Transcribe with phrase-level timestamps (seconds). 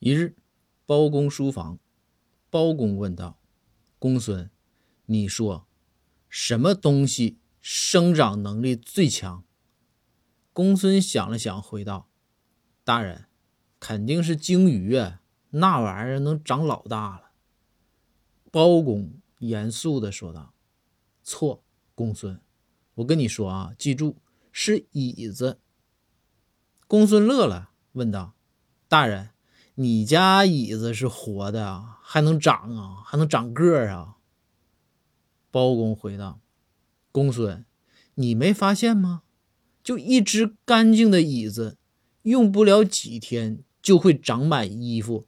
[0.00, 0.34] 一日，
[0.86, 1.78] 包公书房，
[2.48, 3.38] 包公问道
[4.00, 4.50] ：“公孙，
[5.04, 5.66] 你说
[6.26, 9.44] 什么东西生长能力最强？”
[10.54, 12.08] 公孙想了想，回道
[12.82, 13.26] ：“大人，
[13.78, 15.20] 肯定是鲸鱼啊，
[15.50, 17.32] 那玩意儿能长老大了。”
[18.50, 20.54] 包公严肃的说道
[21.22, 21.62] ：“错，
[21.94, 22.40] 公孙，
[22.94, 24.16] 我跟你说啊，记住，
[24.50, 25.60] 是椅子。”
[26.88, 28.32] 公孙乐了，问道
[28.88, 29.32] ：“大人。”
[29.80, 34.16] 你家椅子是活的啊，还能长啊，还能长个儿啊？
[35.50, 36.38] 包公回道
[37.10, 37.64] ：“公孙，
[38.16, 39.22] 你没发现吗？
[39.82, 41.78] 就一只干净的椅子，
[42.24, 45.24] 用不了几天就会长满衣服，